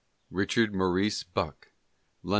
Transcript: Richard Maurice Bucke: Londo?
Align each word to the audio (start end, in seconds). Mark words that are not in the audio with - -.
Richard 0.31 0.73
Maurice 0.73 1.21
Bucke: 1.23 1.67
Londo? 2.25 2.29